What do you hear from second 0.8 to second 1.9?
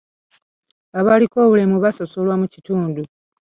Abaliko obulemu